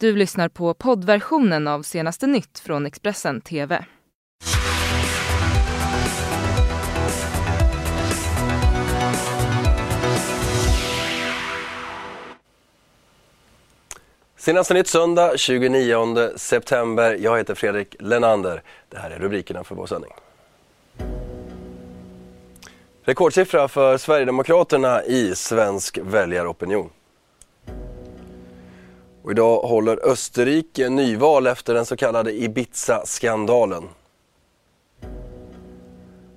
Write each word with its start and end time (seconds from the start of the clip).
Du 0.00 0.16
lyssnar 0.16 0.48
på 0.48 0.74
poddversionen 0.74 1.68
av 1.68 1.82
senaste 1.82 2.26
nytt 2.26 2.58
från 2.58 2.86
Expressen 2.86 3.40
TV. 3.40 3.84
Senaste 14.36 14.74
nytt 14.74 14.86
söndag 14.86 15.38
29 15.38 16.30
september. 16.36 17.16
Jag 17.20 17.38
heter 17.38 17.54
Fredrik 17.54 17.96
Lenander. 17.98 18.62
Det 18.88 18.98
här 18.98 19.10
är 19.10 19.18
rubrikerna 19.18 19.64
för 19.64 19.74
vår 19.74 19.86
sändning. 19.86 20.12
Rekordsiffra 23.02 23.68
för 23.68 23.98
Sverigedemokraterna 23.98 25.04
i 25.04 25.34
svensk 25.34 25.98
väljaropinion. 26.02 26.90
Och 29.28 29.32
idag 29.32 29.60
håller 29.60 30.08
Österrike 30.08 30.88
nyval 30.88 31.46
efter 31.46 31.74
den 31.74 31.86
så 31.86 31.96
kallade 31.96 32.32
Ibiza-skandalen. 32.32 33.88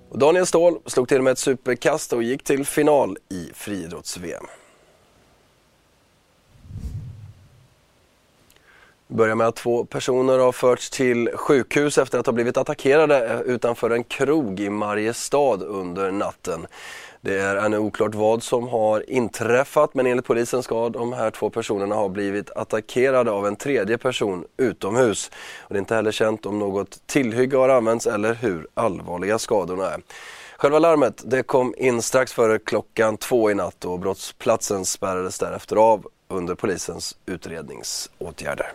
Och 0.09 0.19
Daniel 0.19 0.45
Ståhl 0.45 0.79
slog 0.85 1.07
till 1.07 1.21
med 1.21 1.31
ett 1.31 1.37
superkast 1.39 2.13
och 2.13 2.23
gick 2.23 2.43
till 2.43 2.65
final 2.65 3.17
i 3.29 3.49
friidrotts-VM. 3.53 4.45
Vi 9.07 9.15
börjar 9.15 9.35
med 9.35 9.47
att 9.47 9.55
två 9.55 9.85
personer 9.85 10.39
har 10.39 10.51
förts 10.51 10.89
till 10.89 11.29
sjukhus 11.35 11.97
efter 11.97 12.19
att 12.19 12.25
ha 12.25 12.33
blivit 12.33 12.57
attackerade 12.57 13.43
utanför 13.45 13.89
en 13.89 14.03
krog 14.03 14.59
i 14.59 14.69
Mariestad 14.69 15.63
under 15.63 16.11
natten. 16.11 16.67
Det 17.23 17.39
är 17.39 17.55
ännu 17.55 17.77
oklart 17.77 18.15
vad 18.15 18.43
som 18.43 18.67
har 18.67 19.09
inträffat 19.09 19.93
men 19.93 20.07
enligt 20.07 20.25
polisen 20.25 20.63
ska 20.63 20.89
de 20.89 21.13
här 21.13 21.31
två 21.31 21.49
personerna 21.49 21.95
ha 21.95 22.09
blivit 22.09 22.49
attackerade 22.49 23.31
av 23.31 23.47
en 23.47 23.55
tredje 23.55 23.97
person 23.97 24.45
utomhus. 24.57 25.31
Och 25.59 25.73
det 25.73 25.77
är 25.77 25.79
inte 25.79 25.95
heller 25.95 26.11
känt 26.11 26.45
om 26.45 26.59
något 26.59 27.07
tillhygge 27.07 27.57
har 27.57 27.69
använts 27.69 28.07
eller 28.07 28.33
hur 28.33 28.67
allvarliga 28.73 29.39
skadorna 29.39 29.85
är. 29.85 30.01
Själva 30.57 30.79
larmet 30.79 31.21
det 31.25 31.43
kom 31.43 31.73
in 31.77 32.01
strax 32.01 32.33
före 32.33 32.59
klockan 32.59 33.17
två 33.17 33.51
i 33.51 33.53
natt 33.53 33.85
och 33.85 33.99
brottsplatsen 33.99 34.85
spärrades 34.85 35.39
därefter 35.39 35.75
av 35.75 36.07
under 36.27 36.55
polisens 36.55 37.17
utredningsåtgärder. 37.25 38.71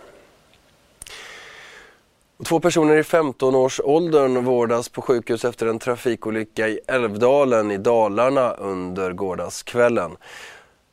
Två 2.45 2.61
personer 2.61 2.97
i 2.97 3.03
15-årsåldern 3.03 4.45
vårdas 4.45 4.89
på 4.89 5.03
sjukhus 5.03 5.45
efter 5.45 5.67
en 5.67 5.79
trafikolycka 5.79 6.69
i 6.69 6.81
Älvdalen 6.87 7.71
i 7.71 7.77
Dalarna 7.77 8.53
under 8.53 9.13
gårdagskvällen. 9.13 10.17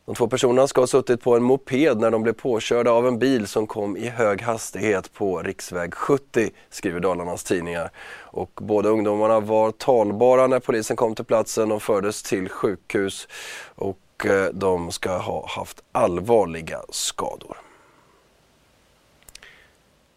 De 0.06 0.16
två 0.16 0.28
personerna 0.28 0.68
ska 0.68 0.82
ha 0.82 0.88
suttit 0.88 1.22
på 1.22 1.36
en 1.36 1.44
moped 1.44 2.00
när 2.00 2.12
de 2.12 2.24
blev 2.24 2.34
påkörda 2.34 2.92
av 2.92 3.08
en 3.08 3.20
bil 3.20 3.48
som 3.48 3.68
kom 3.68 3.98
i 3.98 4.08
hög 4.08 4.42
hastighet 4.42 5.14
på 5.14 5.42
riksväg 5.42 5.94
70, 5.94 6.50
skriver 6.70 7.00
Dalarnas 7.00 7.44
tidningar. 7.44 7.92
Och 8.22 8.60
båda 8.62 8.90
ungdomarna 8.90 9.40
var 9.40 9.72
talbara 9.72 10.48
när 10.48 10.60
polisen 10.60 10.96
kom 10.96 11.16
till 11.16 11.26
platsen 11.26 11.72
och 11.72 11.84
fördes 11.84 12.24
till 12.24 12.50
sjukhus 12.50 13.28
och 13.76 14.26
eh, 14.26 14.46
de 14.54 14.92
ska 14.92 15.18
ha 15.18 15.48
haft 15.48 15.84
allvarliga 15.92 16.82
skador 16.90 17.58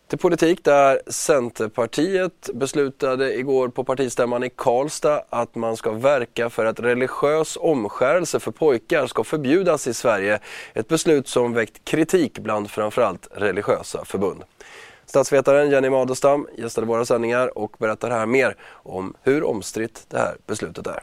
till 0.09 0.19
politik 0.19 0.65
där 0.65 1.01
Centerpartiet 1.07 2.51
beslutade 2.55 3.35
igår 3.35 3.69
på 3.69 3.85
partistämman 3.85 4.45
i 4.45 4.51
Karlstad 4.57 5.23
att 5.31 5.55
man 5.55 5.77
ska 5.77 5.93
verka 5.93 6.51
för 6.51 6.65
att 6.65 6.81
religiös 6.81 7.59
omskärelse 7.61 8.41
för 8.41 8.51
pojkar 8.51 9.07
ska 9.07 9.25
förbjudas 9.25 9.87
i 9.87 9.95
Sverige. 9.95 10.39
Ett 10.75 10.89
beslut 10.89 11.29
som 11.29 11.53
väckt 11.53 11.85
kritik 11.85 12.39
bland 12.39 12.71
framförallt 12.71 13.29
religiösa 13.31 14.05
förbund. 14.05 14.43
Statsvetaren 15.07 15.71
Jenny 15.71 15.91
Madestam 15.91 16.49
gästade 16.57 16.87
våra 16.87 17.05
sändningar 17.05 17.59
och 17.59 17.77
berättar 17.79 18.11
här 18.11 18.27
mer 18.27 18.57
om 18.71 19.15
hur 19.23 19.45
omstritt 19.45 20.07
det 20.09 20.19
här 20.19 20.37
beslutet 20.47 20.87
är. 20.87 21.01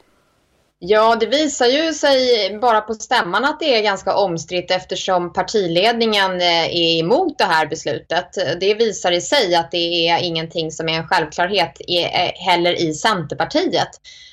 Ja, 0.86 1.16
det 1.16 1.26
visar 1.26 1.66
ju 1.66 1.94
sig 1.94 2.20
bara 2.62 2.82
på 2.82 2.94
stämman 2.94 3.46
att 3.46 3.60
det 3.60 3.78
är 3.78 3.82
ganska 3.82 4.16
omstritt 4.16 4.72
eftersom 4.72 5.34
partiledningen 5.34 6.42
eh, 6.42 6.66
är 6.66 7.00
emot 7.00 7.38
det 7.38 7.44
här 7.44 7.68
beslutet. 7.68 8.34
Det 8.60 8.74
visar 8.74 9.12
i 9.12 9.22
sig 9.22 9.56
att 9.56 9.72
det 9.72 10.08
är 10.08 10.24
ingenting 10.24 10.72
som 10.72 10.90
är 10.90 10.94
en 10.94 11.08
självklarhet 11.08 11.82
eh, 11.88 12.46
heller 12.46 12.82
i 12.82 12.94
Centerpartiet. 12.94 13.90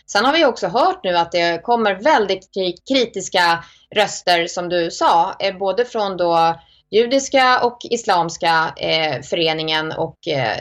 Sen 0.07 0.25
har 0.25 0.33
vi 0.33 0.45
också 0.45 0.67
hört 0.67 1.05
nu 1.05 1.17
att 1.17 1.33
det 1.33 1.63
kommer 1.63 1.95
väldigt 1.95 2.49
kritiska 2.89 3.65
röster 3.95 4.47
som 4.47 4.69
du 4.69 4.91
sa, 4.91 5.37
eh, 5.41 5.59
både 5.59 5.85
från 5.85 6.17
då 6.17 6.61
judiska 6.91 7.61
och 7.61 7.79
islamska 7.91 8.75
eh, 8.77 9.23
föreningen 9.23 9.93
och 9.93 10.29
eh, 10.29 10.57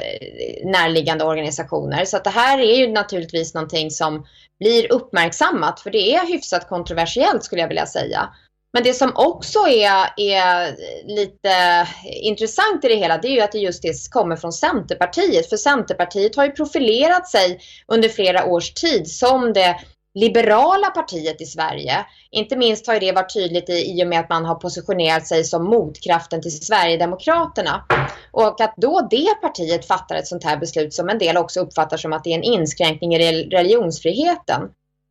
närliggande 0.66 1.24
organisationer. 1.24 2.06
Så 2.06 2.18
att 2.18 2.24
det 2.24 2.30
här 2.30 2.60
är 2.60 2.76
ju 2.76 2.88
naturligtvis 2.88 3.54
någonting 3.54 3.92
som 3.92 4.26
blir 4.60 4.92
uppmärksammat 4.92 5.80
för 5.80 5.90
det 5.92 6.16
är 6.16 6.28
hyfsat 6.28 6.70
kontroversiellt 6.70 7.44
skulle 7.44 7.62
jag 7.62 7.68
vilja 7.68 7.86
säga. 7.86 8.30
Men 8.74 8.84
det 8.84 8.94
som 8.94 9.12
också 9.16 9.60
är, 9.60 10.14
är 10.18 10.76
lite 11.08 11.88
intressant 12.24 12.86
i 12.86 12.88
det 12.88 12.96
hela 12.96 13.18
det 13.18 13.28
är 13.28 13.32
ju 13.32 13.42
att 13.42 13.52
det 13.52 13.60
just 13.60 13.82
det 13.82 14.12
kommer 14.12 14.36
från 14.36 14.54
Centerpartiet. 14.54 15.50
För 15.50 15.58
Centerpartiet 15.58 16.36
har 16.36 16.46
ju 16.46 16.52
profilerat 16.52 17.28
sig 17.28 17.60
under 17.88 18.10
flera 18.10 18.46
års 18.46 18.74
tid 18.74 19.12
som 19.12 19.54
det 19.54 19.80
liberala 20.14 20.88
partiet 20.88 21.42
i 21.42 21.46
Sverige. 21.46 22.06
Inte 22.32 22.58
minst 22.58 22.88
har 22.88 23.00
det 23.00 23.12
varit 23.12 23.34
tydligt 23.34 23.70
i, 23.70 23.74
i 23.74 24.04
och 24.04 24.08
med 24.08 24.20
att 24.20 24.30
man 24.30 24.46
har 24.46 24.56
positionerat 24.56 25.28
sig 25.28 25.44
som 25.44 25.66
motkraften 25.66 26.42
till 26.42 26.66
Sverigedemokraterna. 26.66 27.86
Och 28.32 28.62
att 28.62 28.74
då 28.78 29.08
det 29.12 29.42
partiet 29.42 29.86
fattar 29.86 30.16
ett 30.16 30.28
sånt 30.28 30.44
här 30.44 30.58
beslut 30.58 30.94
som 30.94 31.10
en 31.10 31.18
del 31.18 31.38
också 31.38 31.60
uppfattar 31.60 31.98
som 31.98 32.14
att 32.14 32.24
det 32.24 32.30
är 32.30 32.38
en 32.38 32.44
inskränkning 32.44 33.16
i 33.16 33.44
religionsfriheten. 33.44 34.62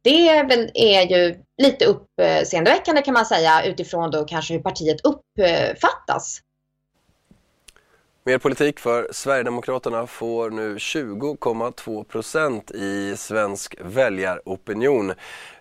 Det 0.05 0.29
är, 0.29 0.49
väl, 0.49 0.71
är 0.75 1.03
ju 1.03 1.37
lite 1.63 1.85
uppseendeväckande 1.85 3.03
kan 3.03 3.15
man 3.15 3.27
säga 3.27 3.65
utifrån 3.65 4.11
då 4.11 4.25
kanske 4.25 4.55
hur 4.55 4.61
partiet 4.61 5.01
uppfattas. 5.05 6.41
Mer 8.29 8.39
politik 8.39 8.81
för 8.81 9.09
Sverigedemokraterna 9.11 10.07
får 10.07 10.51
nu 10.51 10.77
20,2 10.77 12.05
procent 12.05 12.71
i 12.71 13.17
svensk 13.17 13.77
väljaropinion. 13.81 15.13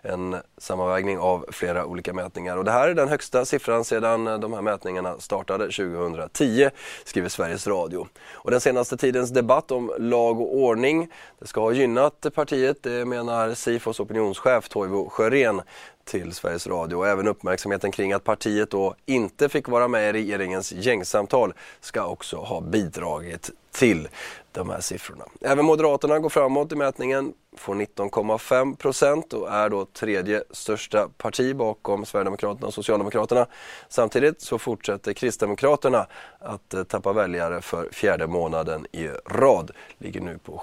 En 0.02 0.36
sammanvägning 0.58 1.18
av 1.18 1.44
flera 1.52 1.86
olika 1.86 2.12
mätningar. 2.12 2.56
Och 2.56 2.64
det 2.64 2.70
här 2.70 2.88
är 2.88 2.94
den 2.94 3.08
högsta 3.08 3.44
siffran 3.44 3.84
sedan 3.84 4.24
de 4.24 4.52
här 4.52 4.62
mätningarna 4.62 5.18
startade 5.18 5.64
2010, 5.64 6.70
skriver 7.04 7.28
Sveriges 7.28 7.66
Radio. 7.66 8.08
Och 8.32 8.50
den 8.50 8.60
senaste 8.60 8.96
tidens 8.96 9.30
debatt 9.30 9.70
om 9.70 9.92
lag 9.98 10.40
och 10.40 10.56
ordning 10.56 11.08
det 11.38 11.46
ska 11.46 11.60
ha 11.60 11.72
gynnat 11.72 12.26
partiet, 12.34 12.82
det 12.82 13.04
menar 13.04 13.54
Sifos 13.54 14.00
opinionschef 14.00 14.68
Toivo 14.68 15.08
Sjörén 15.08 15.62
till 16.08 16.32
Sveriges 16.32 16.66
Radio 16.66 16.96
och 16.96 17.08
även 17.08 17.28
uppmärksamheten 17.28 17.92
kring 17.92 18.12
att 18.12 18.24
partiet 18.24 18.70
då 18.70 18.94
inte 19.06 19.48
fick 19.48 19.68
vara 19.68 19.88
med 19.88 20.08
i 20.08 20.12
regeringens 20.12 20.72
gängsamtal 20.72 21.54
ska 21.80 22.06
också 22.06 22.36
ha 22.36 22.60
bidragit 22.60 23.50
till 23.72 24.08
de 24.52 24.70
här 24.70 24.80
siffrorna. 24.80 25.24
Även 25.40 25.64
Moderaterna 25.64 26.18
går 26.18 26.28
framåt 26.28 26.72
i 26.72 26.76
mätningen, 26.76 27.32
får 27.56 27.74
19,5 27.74 28.76
procent 28.76 29.32
och 29.32 29.50
är 29.50 29.68
då 29.68 29.84
tredje 29.84 30.44
största 30.50 31.08
parti 31.08 31.56
bakom 31.56 32.06
Sverigedemokraterna 32.06 32.66
och 32.66 32.74
Socialdemokraterna. 32.74 33.46
Samtidigt 33.88 34.40
så 34.40 34.58
fortsätter 34.58 35.12
Kristdemokraterna 35.12 36.06
att 36.38 36.74
eh, 36.74 36.84
tappa 36.84 37.12
väljare 37.12 37.62
för 37.62 37.88
fjärde 37.92 38.26
månaden 38.26 38.86
i 38.92 39.08
rad, 39.26 39.70
ligger 39.98 40.20
nu 40.20 40.38
på 40.38 40.56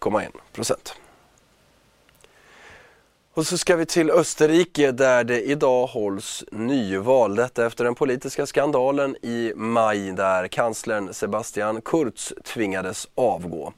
7,1 0.00 0.30
procent. 0.52 0.94
Och 3.36 3.46
så 3.46 3.58
ska 3.58 3.76
vi 3.76 3.86
till 3.86 4.10
Österrike 4.10 4.92
där 4.92 5.24
det 5.24 5.40
idag 5.40 5.86
hålls 5.86 6.44
nyval. 6.52 7.36
Detta 7.36 7.66
efter 7.66 7.84
den 7.84 7.94
politiska 7.94 8.46
skandalen 8.46 9.16
i 9.22 9.52
maj 9.56 10.12
där 10.12 10.48
kanslern 10.48 11.14
Sebastian 11.14 11.80
Kurz 11.80 12.32
tvingades 12.44 13.08
avgå. 13.14 13.72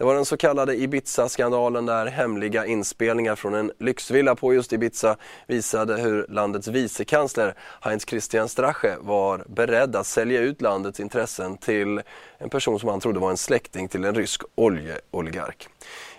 Det 0.00 0.06
var 0.06 0.14
den 0.14 0.24
så 0.24 0.36
kallade 0.36 0.76
Ibiza-skandalen 0.76 1.86
där 1.86 2.06
hemliga 2.06 2.66
inspelningar 2.66 3.36
från 3.36 3.54
en 3.54 3.72
lyxvilla 3.78 4.34
på 4.34 4.54
just 4.54 4.72
Ibiza 4.72 5.16
visade 5.46 5.96
hur 5.96 6.26
landets 6.28 6.68
vicekansler 6.68 7.54
Heinz 7.80 8.06
Christian 8.08 8.48
Strache 8.48 8.96
var 9.00 9.44
beredd 9.48 9.96
att 9.96 10.06
sälja 10.06 10.40
ut 10.40 10.62
landets 10.62 11.00
intressen 11.00 11.56
till 11.56 12.02
en 12.38 12.50
person 12.50 12.80
som 12.80 12.88
han 12.88 13.00
trodde 13.00 13.20
var 13.20 13.30
en 13.30 13.36
släkting 13.36 13.88
till 13.88 14.04
en 14.04 14.14
rysk 14.14 14.42
oljeoligark. 14.54 15.68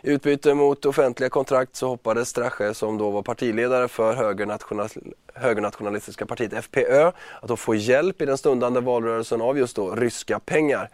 I 0.02 0.12
utbyte 0.12 0.54
mot 0.54 0.86
offentliga 0.86 1.30
kontrakt 1.30 1.76
så 1.76 1.88
hoppades 1.88 2.30
Strache, 2.30 2.74
som 2.74 2.98
då 2.98 3.12
var 3.12 3.22
partiledare 3.22 3.88
för 3.88 4.14
högernational 4.14 4.90
högernationalistiska 5.34 6.26
partiet 6.26 6.54
FPÖ, 6.54 7.12
att 7.42 7.48
då 7.48 7.58
få 7.58 7.76
hjälp 7.76 8.22
i 8.22 8.26
den 8.26 8.38
stundande 8.38 8.80
valrörelsen 8.80 9.42
av 9.42 9.58
just 9.58 9.76
då 9.76 9.96
ryska 9.96 10.40
pengar. 10.40 10.90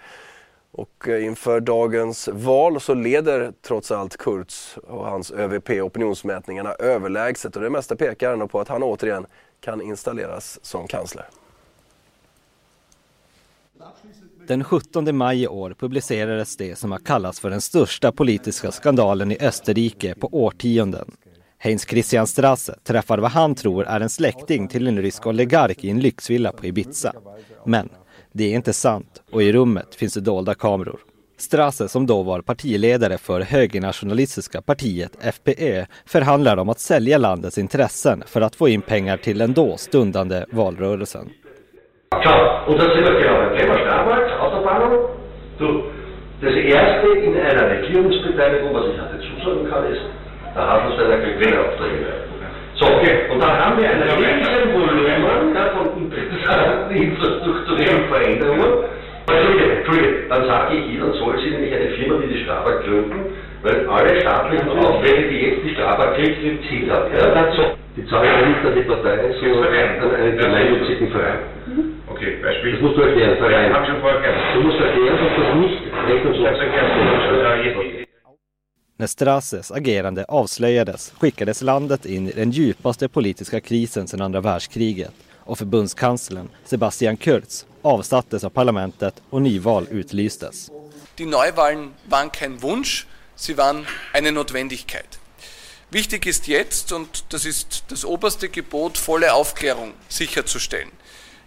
Och 0.77 1.07
eh, 1.07 1.25
inför 1.25 1.59
dagens 1.59 2.29
val 2.33 2.81
så 2.81 2.94
leder 2.94 3.53
trots 3.62 3.91
allt 3.91 4.18
Kurz 4.18 4.77
och 4.77 5.06
hans 5.06 5.31
ÖVP 5.31 5.69
opinionsmätningarna 5.69 6.74
överlägset 6.74 7.56
och 7.56 7.62
det 7.62 7.69
mesta 7.69 7.95
pekar 7.95 8.33
ändå 8.33 8.47
på 8.47 8.59
att 8.59 8.68
han 8.68 8.83
återigen 8.83 9.25
kan 9.62 9.81
installeras 9.81 10.59
som 10.62 10.88
kansler. 10.88 11.25
Den 14.47 14.63
17 14.63 15.18
maj 15.18 15.44
i 15.44 15.47
år 15.47 15.75
publicerades 15.79 16.57
det 16.57 16.75
som 16.75 16.91
har 16.91 17.00
kallats 17.00 17.39
för 17.39 17.50
den 17.50 17.62
största 17.62 18.12
politiska 18.12 18.71
skandalen 18.71 19.31
i 19.31 19.38
Österrike 19.41 20.15
på 20.15 20.30
årtionden. 20.31 21.12
Heinz 21.57 21.85
Christian 21.88 22.27
Strasse 22.27 22.80
träffar 22.83 23.18
vad 23.18 23.31
han 23.31 23.56
tror 23.56 23.85
är 23.85 24.00
en 24.00 24.09
släkting 24.09 24.68
till 24.68 24.88
en 24.88 25.01
rysk 25.01 25.27
oligark 25.27 25.83
i 25.83 25.89
en 25.89 26.00
lyxvilla 26.00 26.51
på 26.51 26.65
Ibiza. 26.65 27.13
Men 27.65 27.89
det 28.38 28.51
är 28.51 28.56
inte 28.56 28.74
sant 28.74 29.24
och 29.31 29.44
i 29.44 29.51
rummet 29.51 29.95
finns 29.95 30.13
det 30.13 30.22
dolda 30.22 30.54
kameror. 30.54 31.00
Strasse, 31.38 31.88
som 31.88 32.06
då 32.06 32.24
var 32.24 32.42
partiledare 32.42 33.18
för 33.18 33.42
högernationalistiska 33.42 34.62
partiet 34.62 35.12
FPÖ, 35.36 35.86
förhandlar 36.06 36.57
om 36.57 36.69
att 36.69 36.80
sälja 36.80 37.18
landets 37.18 37.57
intressen 37.57 38.24
för 38.28 38.42
att 38.42 38.56
få 38.56 38.69
in 38.69 38.81
pengar 38.81 39.18
till 39.18 39.38
den 39.38 39.54
då 39.54 39.78
stundande 39.78 40.45
valrörelsen. 40.51 41.30
Das 46.42 46.56
erste 46.56 47.07
in 47.25 47.36
einer 47.36 47.66
Regierungsbeteiligung, 47.75 48.74
was 48.74 48.86
ich 48.92 49.00
hatte 49.00 49.18
zusagen 49.28 49.69
kann, 49.72 49.94
ist. 49.94 50.01
So, 52.77 52.85
okay. 52.85 53.25
und 53.31 53.39
dann 53.41 53.57
haben 53.57 53.77
wir 53.81 53.89
ein 53.89 54.01
riesen 54.03 54.74
Volumen 54.74 55.56
ja, 55.56 55.65
von 55.74 55.97
interessanten 55.97 56.95
infrastrukturellen 56.95 58.06
Veränderungen. 58.07 58.71
Entschuldige, 59.27 59.71
Entschuldige, 59.77 60.13
dann 60.29 60.45
sage 60.45 60.75
ich 60.77 60.94
Ihnen, 60.94 61.12
soll 61.13 61.38
Sie 61.39 61.50
nämlich 61.50 61.74
eine 61.74 61.89
Firma 61.97 62.21
wie 62.21 62.33
die 62.33 62.44
Strabag 62.44 62.83
gründen, 62.85 63.33
weil 63.63 63.88
alle 63.89 64.21
staatlichen 64.21 64.69
Aufträge, 64.69 65.27
die 65.27 65.39
jetzt 65.41 65.63
die 65.65 65.74
Strabag 65.74 66.15
kriegt, 66.15 66.39
sind 66.41 66.62
Ziel 66.69 66.91
hat. 66.91 67.09
Ja, 67.12 67.51
so. 67.53 67.63
Die 67.97 68.06
zahlen 68.06 68.29
ja 68.29 68.47
nicht 68.47 68.63
an 68.63 68.75
die 68.75 68.81
Partei, 68.88 69.18
sondern 69.41 69.73
an 69.73 70.15
einen 70.15 70.38
gemeinnützigen 70.38 71.09
Verein. 71.09 71.39
Okay, 72.07 72.38
Beispiel. 72.44 72.73
Das 72.73 72.81
musst 72.81 72.97
du 72.97 73.01
erklären, 73.01 73.31
Ja, 73.31 73.45
Verein. 73.47 73.73
hab 73.73 73.85
schon 73.88 74.00
vorher 74.01 74.19
erklärt. 74.21 74.38
Du 74.53 74.62
musst 74.62 74.80
erklären, 74.80 75.18
dass 75.18 75.33
das 75.35 75.56
nicht 75.56 75.81
recht 76.07 76.25
und 76.25 76.33
Ich 76.35 76.45
hab's 76.47 76.59
erklärt. 76.59 76.89
Ja, 77.44 77.56
jetzt- 77.56 78.07
När 78.99 79.07
Strasses 79.07 79.71
agerande 79.71 80.25
avslöjades 80.27 81.13
skickades 81.19 81.61
landet 81.61 82.05
in 82.05 82.29
i 82.29 82.31
den 82.31 82.51
djupaste 82.51 83.07
politiska 83.07 83.61
krisen 83.61 84.07
sedan 84.07 84.21
andra 84.21 84.41
världskriget 84.41 85.13
och 85.35 85.57
förbundskanslern 85.57 86.49
Sebastian 86.65 87.17
Kurz 87.17 87.65
avsattes 87.81 88.44
av 88.44 88.49
parlamentet 88.49 89.21
och 89.29 89.41
nyval 89.41 89.88
utlystes. 89.91 90.71
Die 91.15 91.25
Neuwahlen 91.25 91.94
waren 92.09 92.29
kein 92.31 92.61
Wunsch, 92.61 93.05
sie 93.35 93.57
waren 93.57 93.85
eine 94.13 94.31
Notwendigkeit. 94.31 95.19
Wichtig 95.89 96.25
ist 96.25 96.47
jetzt, 96.47 96.91
und 96.91 97.33
das 97.33 97.45
ist 97.45 97.83
das 97.88 98.05
oberste 98.05 98.49
Gebot, 98.49 98.97
volle 98.97 99.33
Aufklärung 99.33 99.94
sicherzustellen. 100.09 100.91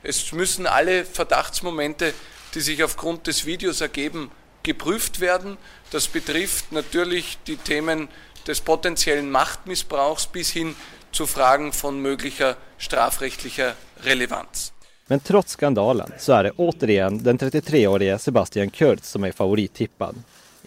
Es 0.02 0.32
müssen 0.32 0.66
alle 0.66 1.04
Verdachtsmomente, 1.04 2.12
die 2.54 2.60
sich 2.60 2.84
aufgrund 2.84 3.26
des 3.26 3.44
Videos 3.44 3.80
ergeben, 3.80 4.30
geprüft 4.62 5.20
werden. 5.20 5.56
Das 5.90 6.08
betrifft 6.08 6.72
natürlich 6.72 7.38
die 7.46 7.56
Themen 7.56 8.08
des 8.46 8.60
potenziellen 8.60 9.30
Machtmissbrauchs 9.30 10.26
bis 10.26 10.50
hin 10.50 10.74
zu 11.12 11.26
Fragen 11.26 11.72
von 11.72 12.00
möglicher 12.00 12.56
strafrechtlicher 12.78 13.74
Relevanz. 14.04 14.72
Men 15.06 15.20
trots 15.20 15.52
skandalen 15.52 16.12
så 16.18 16.32
är 16.32 16.42
det 16.44 16.50
återigen 16.56 17.22
den 17.22 17.38
33-årige 17.38 18.18
Sebastian 18.18 18.70
Kurz 18.70 19.10
som 19.10 19.24
är 19.24 19.32
favorittippad. 19.32 20.14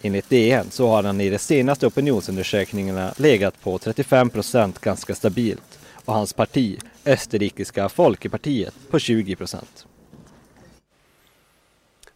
Enligt 0.02 0.30
DN 0.30 0.70
så 0.70 0.88
har 0.88 1.02
han 1.02 1.20
i 1.20 1.30
de 1.30 1.38
senaste 1.38 1.86
opinionsundersökningarna 1.86 3.14
legat 3.16 3.60
på 3.60 3.78
35 3.78 4.30
procent 4.30 4.78
ganska 4.80 5.14
stabilt 5.14 5.78
och 6.04 6.14
hans 6.14 6.32
parti, 6.32 6.78
Österrikiska 7.04 7.88
Folkepartiet, 7.88 8.74
på 8.90 8.98
20 8.98 9.36
procent. 9.36 9.86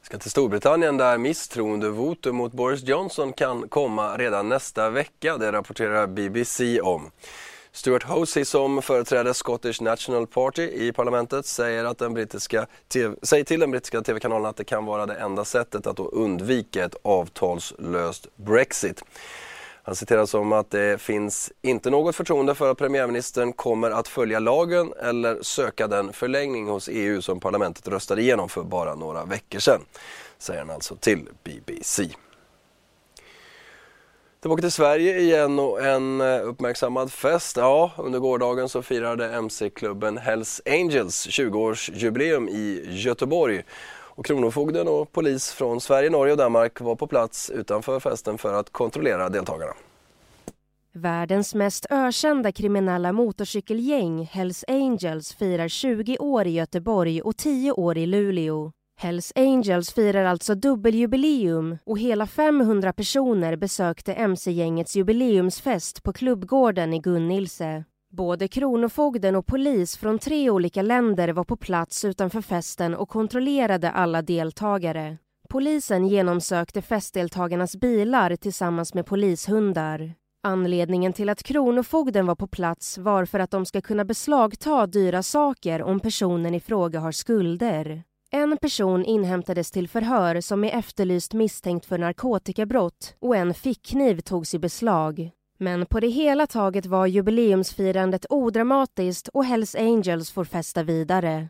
Ska 0.08 0.18
till 0.18 0.30
Storbritannien 0.30 0.96
där 0.96 1.18
misstroendevotum 1.18 2.36
mot 2.36 2.52
Boris 2.52 2.82
Johnson 2.82 3.32
kan 3.32 3.68
komma 3.68 4.16
redan 4.16 4.48
nästa 4.48 4.90
vecka. 4.90 5.36
Det 5.36 5.52
rapporterar 5.52 6.06
BBC 6.06 6.80
om. 6.80 7.10
Stuart 7.72 8.02
Hosey 8.02 8.44
som 8.44 8.82
företräder 8.82 9.32
Scottish 9.32 9.82
National 9.82 10.26
Party 10.26 10.62
i 10.62 10.92
parlamentet 10.92 11.46
säger, 11.46 11.84
att 11.84 11.98
den 11.98 12.14
brittiska 12.14 12.66
TV, 12.88 13.16
säger 13.22 13.44
till 13.44 13.60
den 13.60 13.70
brittiska 13.70 14.02
tv-kanalen 14.02 14.46
att 14.46 14.56
det 14.56 14.64
kan 14.64 14.84
vara 14.84 15.06
det 15.06 15.14
enda 15.14 15.44
sättet 15.44 15.86
att 15.86 15.96
då 15.96 16.08
undvika 16.08 16.84
ett 16.84 16.96
avtalslöst 17.02 18.26
Brexit. 18.36 19.04
Han 19.88 19.96
citeras 19.96 20.30
som 20.30 20.52
att 20.52 20.70
det 20.70 21.00
finns 21.00 21.52
inte 21.62 21.90
något 21.90 22.16
förtroende 22.16 22.54
för 22.54 22.70
att 22.70 22.78
premiärministern 22.78 23.52
kommer 23.52 23.90
att 23.90 24.08
följa 24.08 24.38
lagen 24.38 24.92
eller 25.02 25.42
söka 25.42 25.86
den 25.86 26.12
förlängning 26.12 26.68
hos 26.68 26.88
EU 26.92 27.22
som 27.22 27.40
parlamentet 27.40 27.88
röstade 27.88 28.22
igenom 28.22 28.48
för 28.48 28.62
bara 28.62 28.94
några 28.94 29.24
veckor 29.24 29.58
sedan, 29.58 29.80
säger 30.38 30.60
han 30.60 30.70
alltså 30.70 30.96
till 30.96 31.28
BBC. 31.44 32.08
Tillbaka 34.40 34.60
till 34.60 34.72
Sverige 34.72 35.18
igen 35.18 35.58
och 35.58 35.84
en 35.84 36.20
eh, 36.20 36.48
uppmärksammad 36.48 37.12
fest. 37.12 37.56
Ja, 37.56 37.92
under 37.96 38.18
gårdagen 38.18 38.68
så 38.68 38.82
firade 38.82 39.34
MC-klubben 39.34 40.18
Hells 40.18 40.60
Angels 40.66 41.26
20-årsjubileum 41.26 42.48
i 42.48 42.86
Göteborg. 42.88 43.62
Och 44.18 44.26
Kronofogden 44.26 44.88
och 44.88 45.12
polis 45.12 45.52
från 45.52 45.80
Sverige, 45.80 46.10
Norge 46.10 46.32
och 46.32 46.38
Danmark 46.38 46.80
var 46.80 46.96
på 46.96 47.06
plats 47.06 47.50
utanför 47.50 48.00
festen 48.00 48.38
för 48.38 48.54
att 48.54 48.70
kontrollera 48.70 49.28
deltagarna. 49.28 49.72
Världens 50.92 51.54
mest 51.54 51.86
ökända 51.90 52.52
kriminella 52.52 53.12
motorcykelgäng, 53.12 54.24
Hells 54.24 54.64
Angels, 54.68 55.34
firar 55.34 55.68
20 55.68 56.18
år 56.18 56.46
i 56.46 56.50
Göteborg 56.50 57.22
och 57.22 57.36
10 57.36 57.72
år 57.72 57.98
i 57.98 58.06
Luleå. 58.06 58.72
Hells 59.00 59.32
Angels 59.36 59.92
firar 59.92 60.24
alltså 60.24 60.54
dubbeljubileum 60.54 61.78
och 61.86 61.98
hela 61.98 62.26
500 62.26 62.92
personer 62.92 63.56
besökte 63.56 64.14
mc-gängets 64.14 64.96
jubileumsfest 64.96 66.02
på 66.02 66.12
klubbgården 66.12 66.94
i 66.94 66.98
Gunnilse. 66.98 67.84
Både 68.10 68.48
Kronofogden 68.48 69.36
och 69.36 69.46
polis 69.46 69.96
från 69.96 70.18
tre 70.18 70.50
olika 70.50 70.82
länder 70.82 71.28
var 71.28 71.44
på 71.44 71.56
plats 71.56 72.04
utanför 72.04 72.40
festen 72.40 72.94
och 72.94 73.08
kontrollerade 73.08 73.90
alla 73.90 74.22
deltagare. 74.22 75.18
Polisen 75.48 76.06
genomsökte 76.06 76.82
festdeltagarnas 76.82 77.76
bilar 77.76 78.36
tillsammans 78.36 78.94
med 78.94 79.06
polishundar. 79.06 80.14
Anledningen 80.42 81.12
till 81.12 81.28
att 81.28 81.42
Kronofogden 81.42 82.26
var 82.26 82.34
på 82.34 82.46
plats 82.46 82.98
var 82.98 83.24
för 83.24 83.38
att 83.38 83.50
de 83.50 83.66
ska 83.66 83.80
kunna 83.80 84.04
beslagta 84.04 84.86
dyra 84.86 85.22
saker 85.22 85.82
om 85.82 86.00
personen 86.00 86.54
i 86.54 86.60
fråga 86.60 87.00
har 87.00 87.12
skulder. 87.12 88.02
En 88.30 88.56
person 88.56 89.04
inhämtades 89.04 89.70
till 89.70 89.88
förhör 89.88 90.40
som 90.40 90.64
är 90.64 90.78
efterlyst 90.78 91.34
misstänkt 91.34 91.86
för 91.86 91.98
narkotikabrott 91.98 93.14
och 93.20 93.36
en 93.36 93.54
fickkniv 93.54 94.20
togs 94.20 94.54
i 94.54 94.58
beslag. 94.58 95.30
Men 95.58 95.86
på 95.86 96.00
det 96.00 96.08
hela 96.08 96.46
taget 96.46 96.86
var 96.86 97.06
jubileumsfirandet 97.06 98.26
odramatiskt 98.28 99.28
och 99.28 99.44
Hells 99.44 99.74
Angels 99.74 100.30
får 100.30 100.44
festa 100.44 100.82
vidare. 100.82 101.48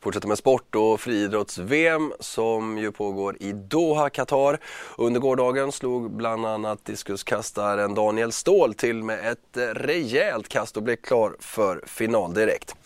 Fortsätter 0.00 0.28
med 0.28 0.38
sport 0.38 0.74
och 0.74 1.00
friidrotts-VM 1.00 2.12
som 2.20 2.78
ju 2.78 2.92
pågår 2.92 3.36
i 3.40 3.52
Doha, 3.52 4.10
Qatar. 4.10 4.58
Under 4.98 5.20
gårdagen 5.20 5.72
slog 5.72 6.10
bland 6.10 6.46
annat 6.46 6.84
diskuskastaren 6.84 7.94
Daniel 7.94 8.32
Ståhl 8.32 8.74
till 8.74 9.02
med 9.02 9.32
ett 9.32 9.76
rejält 9.76 10.48
kast 10.48 10.76
och 10.76 10.82
blev 10.82 10.96
klar 10.96 11.36
för 11.40 11.82
final 11.86 12.34
direkt. 12.34 12.76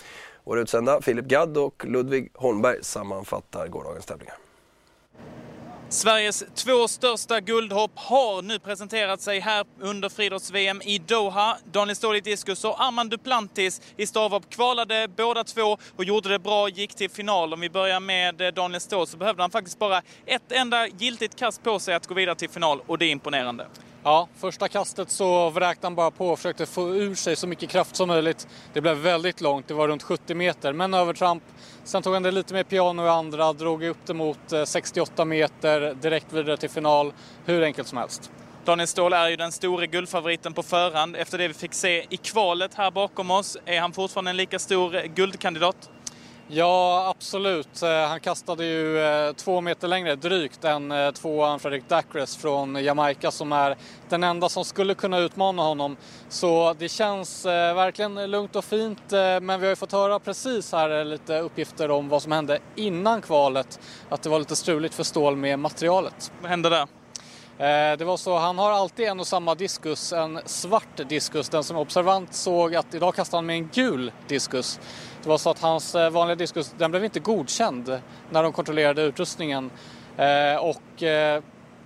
Våra 0.44 0.60
utsända 0.60 1.00
Filip 1.00 1.25
Gadd 1.25 1.58
och 1.58 1.84
Ludvig 1.86 2.30
Holmberg 2.34 2.78
sammanfattar 2.82 3.68
gårdagens 3.68 4.06
tävlingar. 4.06 4.36
Sveriges 5.88 6.45
två 6.55 6.88
största 6.88 7.40
guldhopp 7.40 7.90
har 7.95 8.43
nu 8.43 8.59
presenterat 8.59 9.21
sig 9.21 9.40
här 9.40 9.66
under 9.81 10.09
friidrotts-VM 10.09 10.83
i 10.85 10.99
Doha. 10.99 11.57
Daniel 11.73 11.97
Ståhl 11.97 12.16
i 12.16 12.21
diskus 12.21 12.64
och 12.64 12.85
Armand 12.85 13.11
Duplantis 13.11 13.83
i 13.97 14.07
stavhopp 14.07 14.50
kvalade 14.50 15.09
båda 15.16 15.45
två 15.45 15.78
och 15.97 16.05
gjorde 16.05 16.28
det 16.28 16.38
bra, 16.38 16.69
gick 16.69 16.95
till 16.95 17.11
final. 17.11 17.52
Om 17.52 17.61
vi 17.61 17.71
börjar 17.71 18.00
med 18.00 18.40
eh, 18.40 18.49
Daniel 18.49 18.81
Ståhl 18.81 19.07
så 19.07 19.16
behövde 19.16 19.43
han 19.43 19.50
faktiskt 19.50 19.78
bara 19.78 20.02
ett 20.26 20.52
enda 20.52 20.87
giltigt 20.87 21.37
kast 21.37 21.62
på 21.62 21.78
sig 21.78 21.95
att 21.95 22.07
gå 22.07 22.14
vidare 22.14 22.37
till 22.37 22.50
final 22.50 22.81
och 22.87 22.99
det 22.99 23.05
är 23.05 23.11
imponerande. 23.11 23.66
Ja, 24.06 24.28
första 24.36 24.68
kastet 24.68 25.10
så 25.10 25.50
vräkte 25.50 25.86
han 25.86 25.94
bara 25.94 26.10
på 26.10 26.28
och 26.28 26.38
försökte 26.38 26.66
få 26.66 26.94
ur 26.94 27.14
sig 27.14 27.36
så 27.36 27.46
mycket 27.46 27.70
kraft 27.70 27.96
som 27.96 28.08
möjligt. 28.08 28.48
Det 28.72 28.80
blev 28.80 28.96
väldigt 28.96 29.40
långt, 29.40 29.68
det 29.68 29.75
var 29.75 29.88
runt 29.88 30.02
70 30.02 30.34
meter, 30.34 30.72
men 30.72 30.94
övertramp. 30.94 31.42
Sen 31.84 32.02
tog 32.02 32.14
han 32.14 32.22
det 32.22 32.30
lite 32.30 32.54
mer 32.54 32.62
piano 32.62 33.06
i 33.06 33.08
andra, 33.08 33.52
drog 33.52 33.84
upp 33.84 33.98
det 34.06 34.14
mot 34.14 34.52
eh, 34.52 34.64
68 34.64 35.25
meter, 35.25 35.94
direkt 35.94 36.32
vidare 36.32 36.56
till 36.56 36.70
final. 36.70 37.12
Hur 37.44 37.62
enkelt 37.62 37.88
som 37.88 37.98
helst. 37.98 38.30
Daniel 38.64 38.86
Ståhl 38.86 39.12
är 39.12 39.28
ju 39.28 39.36
den 39.36 39.52
stora 39.52 39.86
guldfavoriten 39.86 40.52
på 40.52 40.62
förhand. 40.62 41.16
Efter 41.16 41.38
det 41.38 41.48
vi 41.48 41.54
fick 41.54 41.75
se 41.75 42.06
i 42.10 42.16
kvalet 42.16 42.75
här 42.75 42.90
bakom 42.90 43.30
oss, 43.30 43.56
är 43.64 43.80
han 43.80 43.92
fortfarande 43.92 44.30
en 44.30 44.36
lika 44.36 44.58
stor 44.58 45.06
guldkandidat? 45.14 45.90
Ja, 46.49 47.07
absolut. 47.17 47.83
Eh, 47.83 48.09
han 48.09 48.21
kastade 48.21 48.65
ju 48.65 49.00
eh, 49.00 49.33
två 49.33 49.61
meter 49.61 49.88
längre 49.88 50.17
drygt 50.17 50.65
än 50.65 50.93
eh, 50.93 51.11
tvåan 51.11 51.61
Fredrik 51.61 51.88
Dacres 51.88 52.37
från 52.37 52.85
Jamaica 52.85 53.31
som 53.31 53.53
är 53.53 53.76
den 54.09 54.25
enda 54.25 54.49
som 54.49 54.65
skulle 54.65 54.95
kunna 54.95 55.19
utmana 55.19 55.62
honom. 55.62 55.97
Så 56.29 56.75
det 56.79 56.88
känns 56.88 57.45
verkligen 57.45 58.31
lugnt 58.31 58.57
och 58.57 58.65
fint. 58.65 59.03
Men 59.43 59.61
vi 59.61 59.67
har 59.67 59.69
ju 59.71 59.76
fått 59.76 59.93
höra 59.93 60.19
precis 60.19 60.73
här 60.73 61.05
lite 61.05 61.38
uppgifter 61.38 61.91
om 61.91 62.09
vad 62.09 62.23
som 62.23 62.33
hände 62.33 62.59
innan 62.75 63.23
kvalet. 63.23 63.81
Att 64.09 64.23
det 64.23 64.29
var 64.29 64.38
lite 64.38 64.57
struligt 64.57 64.95
för 64.95 65.03
Ståhl 65.03 65.37
med 65.37 65.59
materialet. 65.59 66.33
Vad 66.41 66.50
hände 66.50 66.69
där? 66.69 66.87
Eh, 67.58 67.96
det 67.98 68.04
var 68.04 68.16
så, 68.16 68.38
han 68.38 68.58
har 68.58 68.70
alltid 68.70 69.06
en 69.06 69.20
och 69.20 69.26
samma 69.26 69.54
diskus, 69.54 70.12
en 70.12 70.40
svart 70.44 71.08
diskus. 71.08 71.48
Den 71.48 71.64
som 71.64 71.76
observant 71.76 72.34
såg 72.34 72.75
att 72.75 72.94
idag 72.94 73.14
kastade 73.14 73.38
han 73.38 73.46
med 73.46 73.56
en 73.56 73.68
gul 73.72 74.12
diskus. 74.28 74.80
Det 75.22 75.28
var 75.28 75.38
så 75.38 75.50
att 75.50 75.62
hans 75.62 75.94
eh, 75.94 76.10
vanliga 76.10 76.36
diskus, 76.36 76.75
den 76.78 76.90
blev 76.90 77.04
inte 77.04 77.20
godkänd 77.20 78.00
när 78.30 78.42
de 78.42 78.52
kontrollerade 78.52 79.02
utrustningen. 79.02 79.70
Eh, 80.16 80.56
och 80.56 81.02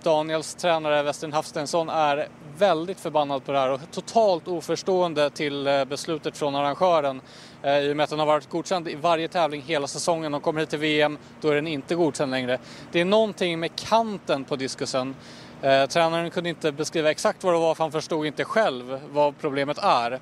Daniels 0.03 0.55
tränare 0.55 1.03
Westin 1.03 1.33
Hafstensson 1.33 1.89
är 1.89 2.27
väldigt 2.57 2.99
förbannad 2.99 3.45
på 3.45 3.51
det 3.51 3.59
här 3.59 3.71
och 3.71 3.79
totalt 3.91 4.47
oförstående 4.47 5.29
till 5.29 5.85
beslutet 5.89 6.37
från 6.37 6.55
arrangören. 6.55 7.21
I 7.63 7.91
och 7.91 7.97
med 7.97 8.03
att 8.03 8.09
den 8.09 8.19
har 8.19 8.25
varit 8.25 8.49
godkänd 8.49 8.87
i 8.87 8.95
varje 8.95 9.27
tävling 9.27 9.61
hela 9.61 9.87
säsongen. 9.87 10.31
De 10.31 10.41
kommer 10.41 10.59
hit 10.59 10.69
till 10.69 10.79
VM, 10.79 11.17
då 11.41 11.49
är 11.49 11.55
den 11.55 11.67
inte 11.67 11.95
godkänd 11.95 12.31
längre. 12.31 12.59
Det 12.91 13.01
är 13.01 13.05
någonting 13.05 13.59
med 13.59 13.75
kanten 13.75 14.43
på 14.43 14.55
diskusen. 14.55 15.15
Eh, 15.61 15.85
tränaren 15.85 16.29
kunde 16.29 16.49
inte 16.49 16.71
beskriva 16.71 17.11
exakt 17.11 17.43
vad 17.43 17.53
det 17.53 17.59
var 17.59 17.75
för 17.75 17.83
han 17.83 17.91
förstod 17.91 18.25
inte 18.25 18.45
själv 18.45 18.99
vad 19.11 19.37
problemet 19.37 19.77
är. 19.77 20.19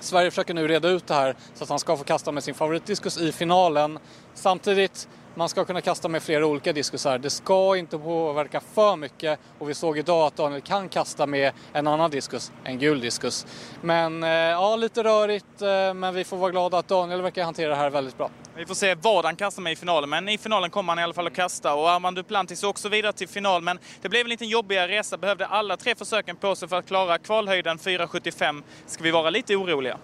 Sverige 0.00 0.30
försöker 0.30 0.54
nu 0.54 0.68
reda 0.68 0.88
ut 0.88 1.06
det 1.06 1.14
här 1.14 1.36
så 1.54 1.64
att 1.64 1.70
han 1.70 1.78
ska 1.78 1.96
få 1.96 2.04
kasta 2.04 2.32
med 2.32 2.44
sin 2.44 2.54
favoritdiskus 2.54 3.18
i 3.18 3.32
finalen. 3.32 3.98
Samtidigt, 4.34 5.08
man 5.34 5.48
ska 5.48 5.64
kunna 5.64 5.80
kasta 5.80 6.08
med 6.08 6.22
flera 6.22 6.46
olika 6.46 6.72
diskusar. 6.72 7.18
Det 7.18 7.30
ska 7.30 7.76
inte 7.76 7.98
påverka 7.98 8.60
för 8.60 8.96
mycket 8.96 9.38
och 9.58 9.68
vi 9.70 9.74
såg 9.74 9.98
idag 9.98 10.26
att 10.26 10.36
Daniel 10.36 10.60
kan 10.60 10.88
kasta 10.88 11.26
med 11.26 11.52
en 11.72 11.86
annan 11.86 12.10
diskus, 12.10 12.52
en 12.64 12.78
gul 12.78 13.00
diskus. 13.00 13.46
Men 13.82 14.22
eh, 14.22 14.28
ja, 14.30 14.76
lite 14.76 15.04
rörigt, 15.04 15.62
eh, 15.62 15.94
men 15.94 16.14
vi 16.14 16.24
får 16.24 16.36
vara 16.36 16.50
glada 16.50 16.78
att 16.78 16.88
Daniel 16.88 17.22
verkar 17.22 17.44
hantera 17.44 17.68
det 17.68 17.76
här 17.76 17.90
väldigt 17.90 18.18
bra. 18.18 18.30
Vi 18.58 18.66
får 18.66 18.74
se 18.74 18.94
vad 18.94 19.24
han 19.24 19.36
kastar 19.36 19.62
med 19.62 19.72
i 19.72 19.76
finalen, 19.76 20.10
men 20.10 20.28
i 20.28 20.38
finalen 20.38 20.70
kommer 20.70 20.92
han 20.92 20.98
i 20.98 21.02
alla 21.02 21.14
fall 21.14 21.26
att 21.26 21.34
kasta. 21.34 21.74
Och 21.74 21.90
Armand 21.90 22.16
Duplantis 22.16 22.62
är 22.62 22.68
också 22.68 22.88
vidare 22.88 23.12
till 23.12 23.28
final, 23.28 23.62
men 23.62 23.78
det 24.02 24.08
blev 24.08 24.20
en 24.20 24.28
lite 24.28 24.44
jobbigare 24.44 24.88
resa. 24.88 25.16
Behövde 25.16 25.46
alla 25.46 25.76
tre 25.76 25.94
försöken 25.94 26.36
på 26.36 26.56
sig 26.56 26.68
för 26.68 26.76
att 26.76 26.86
klara 26.86 27.18
kvalhöjden 27.18 27.78
4,75. 27.78 28.62
Ska 28.86 29.02
vi 29.02 29.10
vara 29.10 29.30
lite 29.30 29.56
oroliga? 29.56 29.98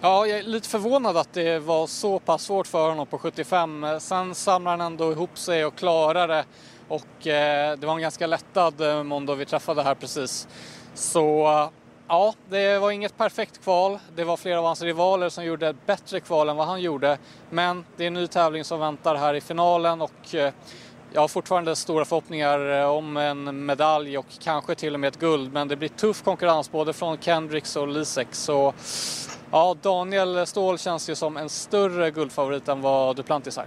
Ja, 0.00 0.26
jag 0.26 0.38
är 0.38 0.42
lite 0.42 0.68
förvånad 0.68 1.16
att 1.16 1.32
det 1.32 1.58
var 1.58 1.86
så 1.86 2.18
pass 2.18 2.42
svårt 2.42 2.66
för 2.66 2.88
honom 2.88 3.06
på 3.06 3.18
75. 3.18 3.86
Sen 4.00 4.34
samlade 4.34 4.82
han 4.82 4.92
ändå 4.92 5.12
ihop 5.12 5.38
sig 5.38 5.64
och 5.64 5.76
klarade 5.76 6.34
det. 6.34 6.44
Och 6.88 7.26
eh, 7.26 7.78
det 7.78 7.86
var 7.86 7.94
en 7.94 8.00
ganska 8.00 8.26
lättad 8.26 8.80
eh, 8.80 9.02
Mondo 9.02 9.34
vi 9.34 9.44
träffade 9.44 9.82
här 9.82 9.94
precis. 9.94 10.48
Så 10.94 11.48
Ja, 12.10 12.34
det 12.48 12.78
var 12.78 12.90
inget 12.90 13.18
perfekt 13.18 13.64
kval. 13.64 13.98
Det 14.16 14.24
var 14.24 14.36
flera 14.36 14.58
av 14.58 14.64
hans 14.64 14.82
rivaler 14.82 15.28
som 15.28 15.44
gjorde 15.44 15.68
ett 15.68 15.86
bättre 15.86 16.20
kval 16.20 16.48
än 16.48 16.56
vad 16.56 16.66
han 16.66 16.80
gjorde. 16.80 17.18
Men 17.50 17.84
det 17.96 18.02
är 18.02 18.06
en 18.06 18.14
ny 18.14 18.26
tävling 18.26 18.64
som 18.64 18.80
väntar 18.80 19.16
här 19.16 19.34
i 19.34 19.40
finalen 19.40 20.00
och 20.00 20.34
eh, 20.34 20.52
jag 21.12 21.20
har 21.20 21.28
fortfarande 21.28 21.76
stora 21.76 22.04
förhoppningar 22.04 22.80
eh, 22.80 22.90
om 22.90 23.16
en 23.16 23.66
medalj 23.66 24.18
och 24.18 24.26
kanske 24.40 24.74
till 24.74 24.94
och 24.94 25.00
med 25.00 25.08
ett 25.08 25.20
guld. 25.20 25.52
Men 25.52 25.68
det 25.68 25.76
blir 25.76 25.88
tuff 25.88 26.22
konkurrens 26.22 26.72
både 26.72 26.92
från 26.92 27.18
Kendricks 27.18 27.76
och 27.76 27.88
Lisek. 27.88 28.28
Så 28.30 28.74
ja, 29.50 29.76
Daniel 29.82 30.46
Ståhl 30.46 30.78
känns 30.78 31.10
ju 31.10 31.14
som 31.14 31.36
en 31.36 31.48
större 31.48 32.10
guldfavorit 32.10 32.68
än 32.68 32.80
vad 32.80 33.16
Duplantis 33.16 33.58
är. 33.58 33.66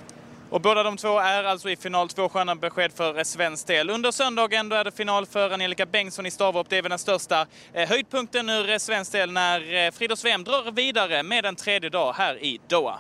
Och 0.52 0.62
båda 0.62 0.84
de 0.84 0.98
två 0.98 1.20
är 1.20 1.44
alltså 1.44 1.70
i 1.70 1.76
final. 1.76 2.10
Två 2.10 2.30
sköna 2.30 2.56
besked 2.56 2.92
för 2.94 3.18
eh, 3.18 3.24
svensk 3.24 3.68
del. 3.68 3.90
Under 3.90 4.12
söndagen 4.12 4.70
då 4.70 4.76
är 4.76 4.84
det 4.84 4.92
final 4.92 5.26
för 5.26 5.52
Angelica 5.52 5.86
Bengtsson 5.86 6.26
i 6.26 6.32
stavhopp, 6.32 6.70
Det 6.70 6.78
är 6.78 6.82
väl 6.82 6.90
den 6.90 7.00
största 7.00 7.48
eh, 7.74 7.90
höjdpunkten 7.90 8.50
ur 8.50 8.70
eh, 8.70 8.78
svensk 8.78 9.12
del 9.12 9.32
när 9.32 9.92
friidrotts-VM 9.92 10.44
drar 10.44 10.72
vidare 10.72 11.24
med 11.24 11.46
en 11.46 11.56
tredje 11.56 11.90
dag 11.90 12.14
här 12.14 12.44
i 12.44 12.60
Doha. 12.68 13.00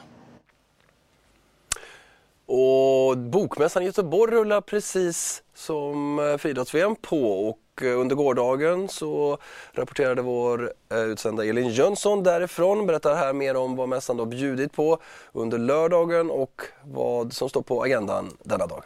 Och 2.45 3.17
Bokmässan 3.17 3.83
i 3.83 3.85
Göteborg 3.85 4.31
rullar 4.31 4.61
precis 4.61 5.43
som 5.53 6.17
friidrotts-VM 6.39 6.95
på 6.95 7.49
och 7.49 7.57
Eh, 7.83 7.99
under 7.99 8.15
gårdagen 8.15 8.87
så 8.87 9.37
rapporterade 9.71 10.21
vår 10.21 10.73
eh, 10.91 10.99
utsända 10.99 11.45
Elin 11.45 11.69
Jönsson 11.69 12.23
därifrån, 12.23 12.87
berättar 12.87 13.15
här 13.15 13.33
mer 13.33 13.55
om 13.55 13.75
vad 13.75 13.89
mässan 13.89 14.17
då 14.17 14.25
bjudit 14.25 14.73
på 14.73 14.97
under 15.31 15.57
lördagen 15.57 16.31
och 16.31 16.61
vad 16.83 17.33
som 17.33 17.49
står 17.49 17.61
på 17.61 17.83
agendan 17.83 18.37
denna 18.43 18.67
dag. 18.67 18.83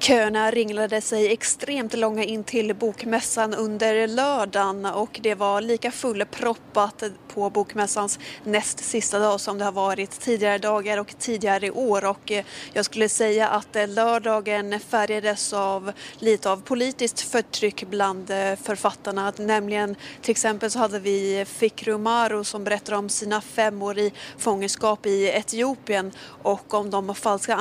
Köerna 0.00 0.50
ringlade 0.50 1.00
sig 1.00 1.32
extremt 1.32 1.94
långa 1.94 2.24
in 2.24 2.44
till 2.44 2.74
bokmässan 2.74 3.54
under 3.54 4.06
lördagen 4.06 4.86
och 4.86 5.20
det 5.22 5.34
var 5.34 5.60
lika 5.60 5.90
fullproppat 5.90 7.02
på 7.34 7.50
bokmässans 7.50 8.18
näst 8.44 8.78
sista 8.78 9.18
dag 9.18 9.40
som 9.40 9.58
det 9.58 9.64
har 9.64 9.72
varit 9.72 10.10
tidigare 10.20 10.58
dagar 10.58 10.98
och 10.98 11.14
tidigare 11.18 11.70
år 11.70 12.04
och 12.04 12.32
eh, 12.32 12.44
jag 12.72 12.84
skulle 12.84 13.08
säga 13.08 13.48
att 13.48 13.76
eh, 13.76 13.88
lördagen 13.88 14.80
färgades 14.80 15.52
av 15.52 15.92
lite 16.18 16.50
av 16.50 16.62
politiskt 16.62 17.20
förtryck 17.20 17.84
bland 17.90 18.30
eh, 18.30 18.54
författarna. 18.62 19.32
Nämligen 19.36 19.96
till 20.22 20.30
exempel 20.30 20.70
så 20.70 20.78
hade 20.78 20.98
vi 20.98 21.44
Fikru 21.48 21.98
Maru 21.98 22.44
som 22.44 22.64
berättar 22.64 22.92
om 22.92 23.08
sina 23.08 23.40
fem 23.40 23.82
år 23.82 23.98
i 23.98 24.12
fångenskap 24.38 25.06
i 25.06 25.28
Etiopien 25.28 26.12
och 26.42 26.74
om 26.74 26.90
de 26.90 27.14
falska 27.14 27.54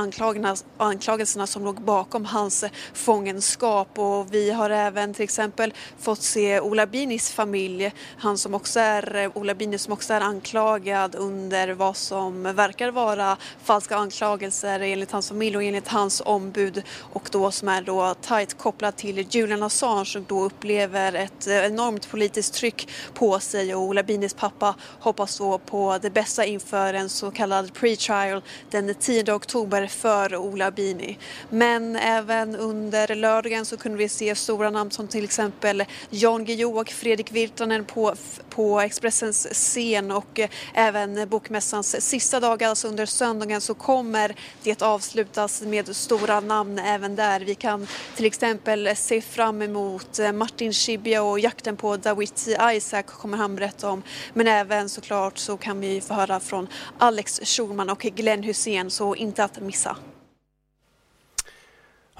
anklagelserna 0.78 1.48
som 1.48 1.66
låg 1.66 1.82
bakom 1.82 2.27
hans 2.28 2.64
fångenskap. 2.94 4.00
Och 4.00 4.34
vi 4.34 4.52
har 4.52 4.70
även 4.70 5.14
till 5.14 5.24
exempel 5.24 5.74
fått 6.00 6.22
se 6.22 6.60
Ola 6.60 6.86
Binis 6.86 7.32
familj, 7.32 7.94
han 8.18 8.38
som 8.38 8.54
också 8.54 8.80
är 8.80 9.16
eh, 9.16 9.32
Ola 9.34 9.56
Bini 9.56 9.78
som 9.78 9.94
också 9.94 10.14
är 10.14 10.22
anklagad 10.22 11.16
under 11.16 11.70
vad 11.70 11.98
som 11.98 12.44
verkar 12.44 12.92
vara 12.92 13.38
falska 13.64 13.96
anklagelser 13.96 14.80
enligt 14.80 15.12
hans 15.12 15.30
familj 15.30 15.58
och 15.58 15.64
enligt 15.64 15.88
hans 15.88 16.22
ombud. 16.26 16.84
Och 17.14 17.30
då 17.32 17.52
som 17.52 17.68
är 17.68 17.82
då 17.82 18.14
tajt 18.22 18.58
kopplad 18.58 18.96
till 18.96 19.28
Julian 19.30 19.64
Assange 19.64 20.14
och 20.16 20.24
då 20.28 20.44
upplever 20.44 21.14
ett 21.14 21.48
eh, 21.48 21.66
enormt 21.66 22.10
politiskt 22.10 22.54
tryck 22.54 22.90
på 23.14 23.40
sig. 23.40 23.76
Och 23.76 23.82
Ola 23.82 24.04
Binis 24.04 24.34
pappa 24.34 24.76
hoppas 25.00 25.38
då 25.38 25.58
på 25.58 25.98
det 26.02 26.10
bästa 26.10 26.46
inför 26.46 26.94
en 26.94 27.10
så 27.10 27.32
kallad 27.32 27.74
pre-trial 27.74 28.42
den 28.70 28.96
10 28.96 29.34
oktober 29.34 29.88
för 29.88 30.36
Ola 30.36 30.72
Bini. 30.72 31.18
Men 31.50 31.96
eh, 31.96 32.17
även 32.18 32.56
under 32.56 33.16
lördagen 33.16 33.66
så 33.66 33.78
kunde 33.78 33.98
vi 33.98 34.10
se 34.10 34.36
stora 34.36 34.70
namn 34.70 34.92
som 34.92 35.08
till 35.08 35.24
exempel 35.24 35.84
Jan 36.10 36.46
Guillou 36.46 36.80
och 36.80 36.90
Fredrik 36.90 37.32
Virtanen 37.32 37.86
på, 37.86 38.14
på 38.50 38.80
Expressens 38.80 39.48
scen 39.52 40.12
och 40.12 40.40
eh, 40.40 40.50
även 40.74 41.30
Bokmässans 41.30 42.02
sista 42.02 42.40
dag, 42.40 42.64
alltså 42.64 42.88
under 42.88 43.06
söndagen, 43.06 43.62
så 43.62 43.74
kommer 43.74 44.36
det 44.64 44.82
avslutas 44.82 45.62
med 45.62 45.96
stora 45.96 46.40
namn 46.40 46.80
även 46.80 47.16
där. 47.16 47.40
Vi 47.40 47.56
kan 47.56 47.88
till 48.16 48.26
exempel 48.26 48.96
se 48.96 49.22
fram 49.22 49.62
emot 49.62 50.20
eh, 50.20 50.32
Martin 50.32 50.74
Schibbye 50.74 51.20
och 51.20 51.40
jakten 51.40 51.78
på 51.78 51.98
Dawit 51.98 52.48
Isaac 52.74 53.04
kommer 53.04 53.38
han 53.38 53.56
berätta 53.56 53.90
om. 53.90 54.04
Men 54.34 54.48
även 54.48 54.90
såklart 54.90 55.38
så 55.38 55.58
kan 55.58 55.80
vi 55.80 56.02
få 56.02 56.14
höra 56.14 56.40
från 56.40 56.68
Alex 56.98 57.40
Schulman 57.44 57.90
och 57.90 58.00
Glenn 58.00 58.44
Hussein, 58.44 58.92
så 58.92 59.16
inte 59.16 59.44
att 59.44 59.60
missa. 59.60 59.98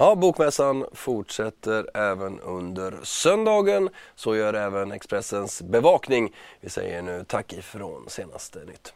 Ja, 0.00 0.14
Bokmässan 0.14 0.84
fortsätter 0.92 1.96
även 1.96 2.40
under 2.40 2.98
söndagen. 3.02 3.88
Så 4.14 4.36
gör 4.36 4.54
även 4.54 4.92
Expressens 4.92 5.62
bevakning. 5.62 6.34
Vi 6.60 6.70
säger 6.70 7.02
nu 7.02 7.24
tack 7.28 7.52
ifrån 7.52 8.04
senaste 8.08 8.58
nytt. 8.58 8.94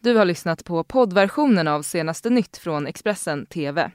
Du 0.00 0.16
har 0.16 0.24
lyssnat 0.24 0.64
på 0.64 0.84
poddversionen 0.84 1.68
av 1.68 1.82
senaste 1.82 2.30
nytt 2.30 2.56
från 2.56 2.86
Expressen 2.86 3.46
TV. 3.46 3.90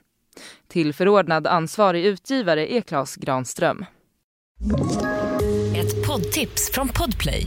Till 0.68 0.94
förordnad 0.94 1.46
ansvarig 1.46 2.04
utgivare 2.04 2.72
är 2.72 2.80
Klas 2.80 3.16
Granström. 3.16 3.84
Ett 5.76 6.06
poddtips 6.06 6.70
från 6.72 6.88
Podplay. 6.88 7.46